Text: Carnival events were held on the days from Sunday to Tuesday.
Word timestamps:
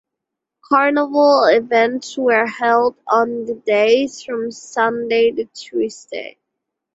Carnival 0.67 1.43
events 1.43 2.17
were 2.17 2.47
held 2.47 2.95
on 3.05 3.45
the 3.45 3.53
days 3.53 4.23
from 4.23 4.49
Sunday 4.49 5.29
to 5.33 5.45
Tuesday. 5.53 6.39